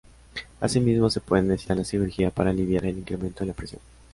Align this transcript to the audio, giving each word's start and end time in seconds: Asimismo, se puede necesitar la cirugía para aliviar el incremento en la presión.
Asimismo, 0.59 1.11
se 1.11 1.19
puede 1.21 1.43
necesitar 1.43 1.77
la 1.77 1.83
cirugía 1.83 2.31
para 2.31 2.49
aliviar 2.49 2.87
el 2.87 2.97
incremento 2.97 3.43
en 3.43 3.49
la 3.49 3.53
presión. 3.53 3.81